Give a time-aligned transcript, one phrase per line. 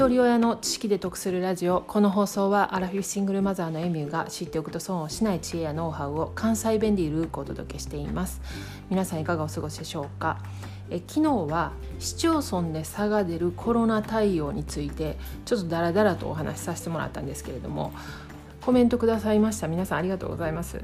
[0.00, 1.82] 一人親の知識で得するラジオ。
[1.82, 8.40] この放送はアラフィフシングルマザーのエミューが知っておくと損をしない知恵やノウハウを関西弁でゆるくお届けしています。
[8.88, 10.38] 皆さんいかがお過ごしでしょうか
[10.88, 17.92] え昨日は市町村で差が出るコロナ対応についてちょっとダラダラとお話しさせてもらったんですけれども
[18.62, 19.68] コメントくださいました。
[19.68, 20.80] 皆さんありがとうございます。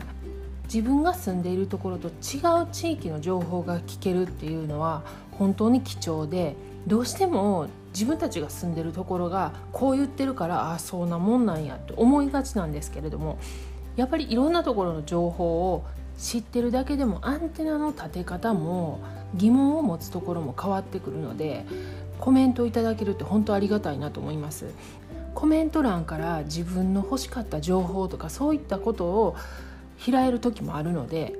[0.76, 6.54] 自分が住んでいるところと違う地域の情報が聞けるっていうのは本当に貴重で
[6.86, 13.38] どうしても自分たちが住んでるところがこう言ってるからああそうなもんなんやって思いがちなんですけれども
[13.96, 15.86] やっぱりいろんなところの情報を
[16.18, 19.00] 知ってるだけでもアンテナの立て方も
[19.34, 21.64] 疑問を持つところも変わってくるので
[22.20, 24.66] コメントいただけるって本当ありがたいなと思います。
[25.34, 29.36] コメント欄から自分の欲しかった情報とかそういったことを
[30.04, 31.34] 開える時もあるので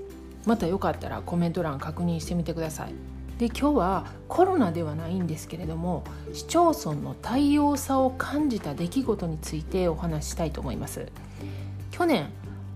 [0.46, 2.94] またよかったらコメント欄確認してみてください。
[3.38, 11.06] で今日はコロナではないんですけれども市町村の対応差を感じた出来事についてお話ししたいと思います。
[11.90, 12.30] 去年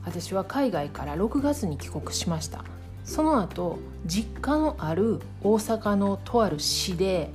[0.05, 2.65] 私は海外から6月に帰国しました。
[3.05, 7.33] その後実家のある大阪のとある市で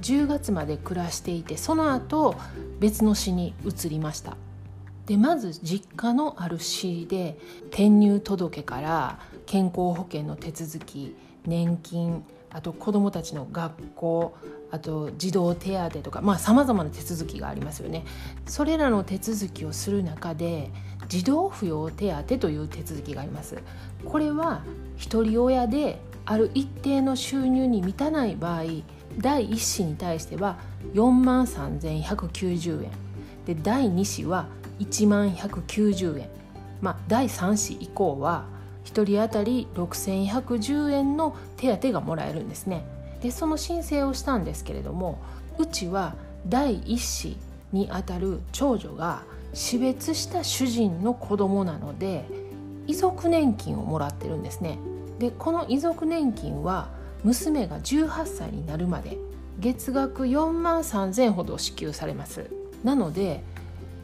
[0.00, 2.36] 10月まで暮らしていてその後
[2.78, 4.36] 別の市に移りました。
[5.10, 7.36] でまず実家のある市で
[7.70, 14.36] 転入届から健康保険の手続き年金あと子どもたちの学校
[14.70, 18.04] あと児童手当とかまあさまざまな手続きがありますよね。
[18.46, 20.70] それらの手続きをする中で
[21.08, 23.58] 児童扶養手当という手続きがあります。
[24.04, 24.62] これは
[24.96, 28.62] 一人親である一定の収入に満たない場合
[29.18, 30.60] 第1子に対しては
[30.94, 32.90] 4万3190円。
[33.44, 34.46] で第2子は
[34.80, 36.28] 1万190円。
[36.80, 38.44] まあ第3子以降は
[38.84, 42.84] 1人当たり6110円の手当がもらえるんですね。
[43.22, 45.18] でその申請をしたんですけれども
[45.58, 46.14] うちは
[46.48, 47.36] 第1子
[47.72, 52.24] にあたる長女が死別した主人の子供なので
[52.86, 54.78] 遺族年金をもらってるんですね。
[55.18, 56.88] でこの遺族年金は
[57.22, 59.18] 娘が18歳になるまで
[59.58, 62.50] 月額4万3000ほど支給されます。
[62.82, 63.44] なので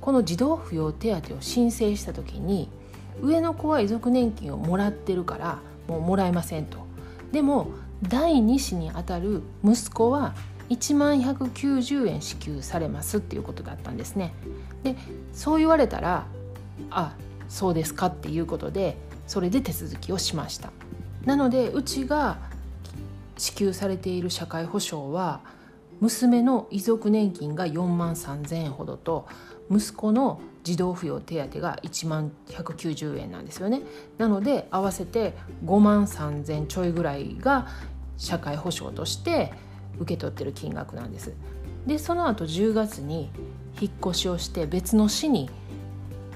[0.07, 2.69] この児童扶養手当を申請した時に
[3.21, 5.59] 上の子は遺族年金をもらってるから
[5.89, 6.79] もうもらえませんと。
[7.33, 7.73] でも
[8.05, 10.37] 第2子にあたる息子は
[10.69, 14.33] 1万190円支給されますっていうことだったんですね。
[14.85, 14.95] で
[15.33, 16.27] そう言われたら
[16.89, 17.17] あ
[17.49, 18.97] そうですかっていうことで
[19.27, 20.71] それで手続きをしました。
[21.25, 22.39] なのでうちが
[23.39, 25.41] 支給されている社会保障は
[25.99, 29.27] 娘の遺族年金が4万3,000円ほどと
[29.71, 33.83] 息子の児童扶養手当が1万190円なんですよね。
[34.19, 35.35] なので合わせて
[35.65, 37.69] 5万3,000ちょいぐらいが
[38.17, 39.53] 社会保障として
[39.99, 41.35] 受け取ってる金額なんです。
[41.87, 43.31] でその後10月に
[43.81, 45.49] 引っ越しをして別の市に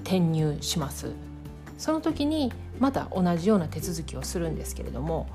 [0.03, 1.13] 転入します。
[1.79, 5.29] その時にまた同じような手続きをするんですけれども。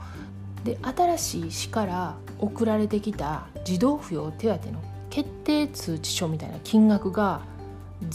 [0.64, 4.82] で新しい市から送られてきた児童扶養手当の
[5.12, 7.42] 決定通知書みたいな金額が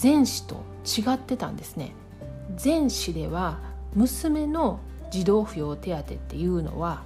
[0.01, 1.93] 前市と違ってたんですね。
[2.63, 3.59] 前市では
[3.95, 4.79] 娘の
[5.11, 7.03] 児童扶養手当っていうのは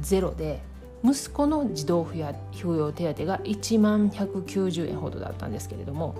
[0.00, 0.60] ゼロで
[1.04, 2.16] 息子の児童扶
[2.76, 6.16] 養手当が1万190円ほどだったんですけれども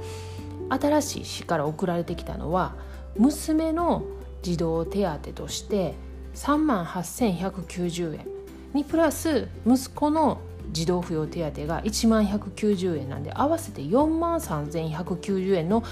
[0.69, 2.75] 新しい市から送られてきたのは
[3.17, 4.05] 娘の
[4.43, 5.95] 児童手当として
[6.35, 8.27] 3万8190円
[8.75, 10.39] にプラス息子の
[10.73, 15.85] 児童扶養手当が1万190円なんで合わせて4万3190円の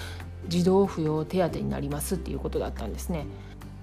[0.48, 3.26] 児童扶養手当になりますっていうことだったんですね。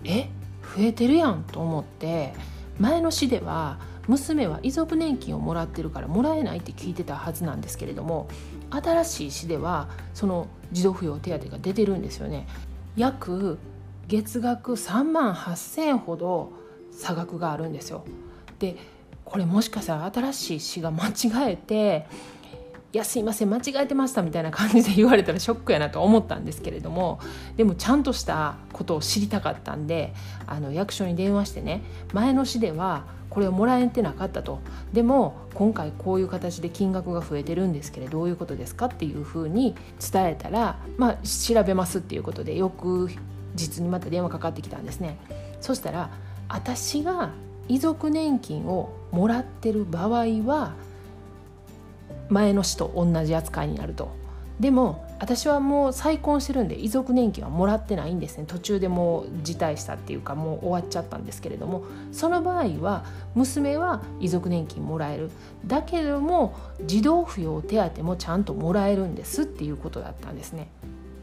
[0.03, 0.30] え？
[0.75, 2.34] 増えてるやんと思って
[2.80, 8.28] 前の市では娘は遺族年金をもらってるからもらえないって聞いてたはずなんですけれども
[8.69, 12.47] 新しい市ではその児童扶養手当が出てるんですよね。
[12.96, 13.57] 約
[14.07, 16.51] 月額3万8,000円ほど
[16.91, 18.06] 差額があるんですよ。
[18.59, 18.78] で
[19.31, 22.06] これもしかしたら新しい詩が間違えて
[22.92, 27.22] 「いやすいません間違えてました」みたいな感じで言われたらショックやなと思ったんですけれども
[27.56, 30.13] でもちゃんとしたことを知りたかったんで
[30.48, 31.81] あの役所に電話してね
[32.12, 34.60] 前の市ではこれをもらえてなかったと。
[34.92, 39.74] でも今回こういう形で金額が増えてるんですけれどどういうことですかっていうふうに
[40.12, 43.10] 伝えたらまあ調べますっていうことで翌
[43.56, 45.18] 日にまた電話かかってきたんですね。
[45.62, 46.10] そしたら
[46.50, 47.30] 私が
[47.68, 50.74] 遺族年金をもらってる場合は
[52.30, 54.12] 前の市と同じ扱いになると
[54.60, 63.06] でも私はもう再婚してるんで遺族年金はもらってないんですね途中でもう辞退したっていうかもう終わっちゃったんですけれどもその場合は
[63.36, 65.31] 娘は遺族年金もらえる
[65.66, 66.56] だけども
[66.86, 70.69] 児童扶養手当もちゃんともらえるんですっていうことだったんですね。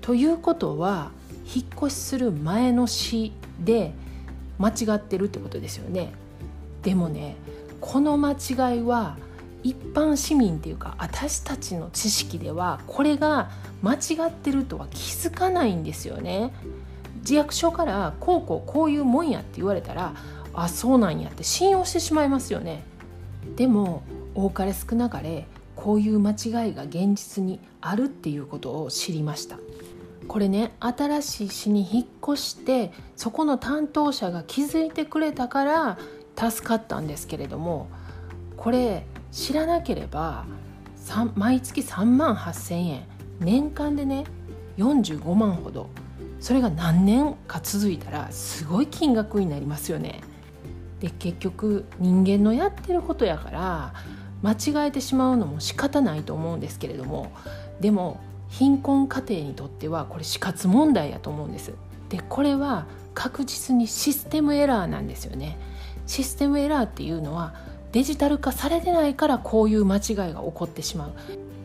[0.00, 1.10] ということは
[1.54, 3.92] 引っ越しする前の市で
[4.58, 6.12] 間違ってるってことですよね。
[6.82, 7.36] でもね
[7.80, 9.16] この間違いは
[9.62, 13.50] 一般市民っていうか私たちの知識ではこれが
[13.82, 16.52] 間違ってるとは気づかないんですよね。
[17.20, 20.14] 自役所からこうこうこういうもんやって言われたら
[20.54, 22.84] あそうなんやって信用してしまいますよね。
[23.56, 24.02] でも
[24.34, 29.58] 多かれ少なかれこういう間違いが現実にあるっていうことを知りました。
[30.26, 35.98] これね新しい市に引っ越してそこの担当者が気づいてくれたから
[36.38, 37.88] 助かったんですけれども
[38.56, 40.46] これ知らなければ
[41.34, 43.02] 毎月3万8,000円
[43.40, 44.24] 年間でね
[44.76, 45.88] 45万ほど
[46.40, 50.20] それが何年か続いたらすごい金額になりますよね。
[51.00, 53.94] で結局人間のやってることやから
[54.42, 57.32] 間違えてしまうのも仕方ないと思うんですけれども
[57.80, 61.72] でも貧困家庭にとってはこれ死活問題やと思うんです。
[62.08, 65.58] でこれは確実にシステムエラーなんですよね。
[66.08, 67.54] システムエラーっていうのは
[67.92, 71.12] デジタル化されてないからこういう間違いが起こってしまう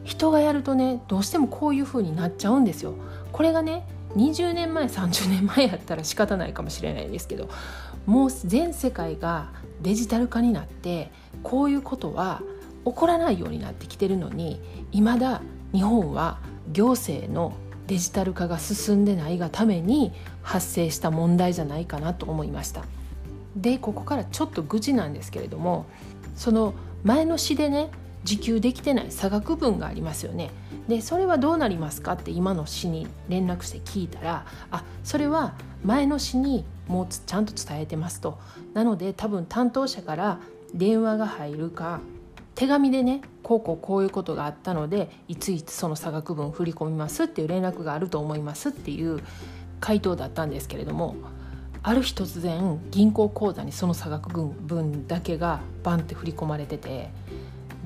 [0.04, 2.94] 人がやるとねどうしてもこういう風になっちゃうんですよ
[3.31, 7.50] これがね20年前30年前やったら仕方ないかもしれないですけど
[8.06, 9.50] もう全世界が
[9.81, 11.10] デジタル化になって
[11.42, 12.42] こういうことは
[12.86, 14.62] 起こらないようになってきてるのに
[14.92, 15.42] 未だ
[15.72, 16.39] 日本は
[16.72, 17.54] 行政の
[17.88, 20.12] デジタル化が進んでないがために
[20.42, 22.84] 発生した問題じゃないかなと思いました。
[23.55, 25.85] でここからちょっと愚痴なんですけれども
[26.35, 26.73] その
[27.03, 27.89] 前の詩でね
[28.23, 30.50] 受給できてない差額分がありますよね。
[30.88, 35.53] でそれはどうなりますかって今の詩に連絡して聞いたらあそれは
[35.83, 38.39] 前の詩にもうちゃんと伝えてますと。
[38.73, 40.39] なので多分担当者から
[40.73, 42.00] 電話が入るか
[42.55, 49.19] 手紙でねこうこうこういうことがあったのでいついつその差額分振り込みますっていう連絡があると思いますっていう
[49.79, 51.15] 回答だったんですけれども
[51.85, 57.09] ある日突然銀行口座にその差額分だけがバンって振り込まれてて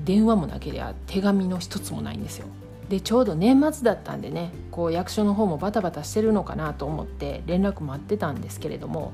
[0.04, 2.46] 電話もなけりゃ手紙の一つもないんですよ。
[2.88, 9.12] でちょうど年末だったんでねこう役所の方もバタバタしてるのかなと思って連絡待ってたんですけれども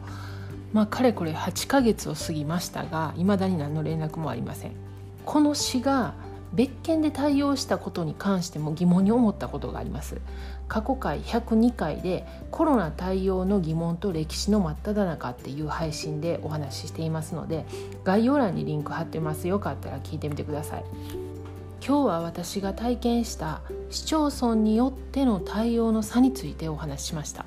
[0.72, 4.72] まあかれこれ8ヶ月を過ぎましたがいまだに何の連絡もありません。
[5.24, 6.14] この詩が
[6.54, 10.20] 別件で対応したことに関しても疑問に思ったことがあります。
[10.68, 17.66] 過去回102回でコロナ対応の疑問と歴史の真っ只中っていう配信でお話ししていますので
[18.02, 20.84] 概要欄にリンク貼ってますよかったら聞いてみてください。
[21.86, 23.60] 今日は私が体験した
[23.90, 27.44] 市町村によっての対応の差についてお話ししました。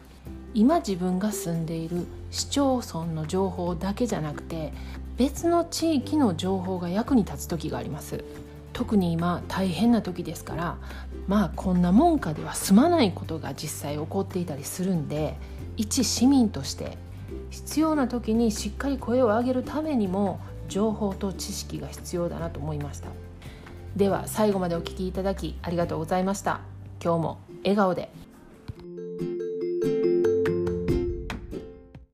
[0.53, 4.73] 今自分が住んでいる市町村の情報だけじゃなくて
[5.17, 8.23] 別の地域の情報が役に立つ時があります。
[8.77, 10.77] 特に今大変な時ですから
[11.27, 15.35] まあこんなもんかでは済まないことが実際起こっていたりするんで
[15.77, 16.95] 一市民として
[17.49, 20.39] 必要な時にしっかり声を上げるためにも
[20.69, 23.09] 情報と知識が必要だなと思いました。
[23.95, 26.61] では最後までお聴きいただきありがとうございました。
[27.03, 28.26] 今日も笑顔で。